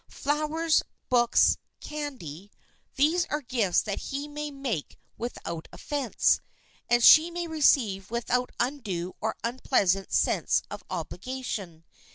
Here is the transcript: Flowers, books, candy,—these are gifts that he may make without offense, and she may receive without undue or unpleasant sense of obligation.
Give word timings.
Flowers, 0.09 0.81
books, 1.09 1.57
candy,—these 1.79 3.27
are 3.27 3.41
gifts 3.43 3.81
that 3.83 3.99
he 3.99 4.27
may 4.27 4.49
make 4.49 4.97
without 5.15 5.67
offense, 5.71 6.41
and 6.89 7.03
she 7.03 7.29
may 7.29 7.47
receive 7.47 8.09
without 8.09 8.49
undue 8.59 9.13
or 9.21 9.35
unpleasant 9.43 10.11
sense 10.11 10.63
of 10.71 10.83
obligation. 10.89 11.83